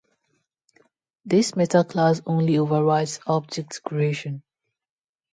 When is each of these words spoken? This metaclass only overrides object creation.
This 1.25 1.51
metaclass 1.51 2.23
only 2.25 2.57
overrides 2.57 3.19
object 3.27 3.83
creation. 3.83 4.41